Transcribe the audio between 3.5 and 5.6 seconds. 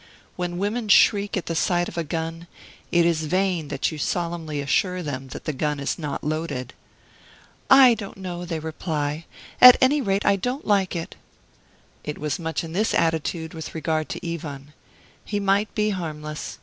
that you solemnly assure them that the